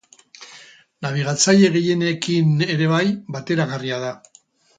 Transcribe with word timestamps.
Nabigatzaile 1.05 1.69
gehienekin 1.75 2.65
ere 2.77 2.89
bai 2.95 3.03
bateragarria 3.37 4.03
da. 4.07 4.11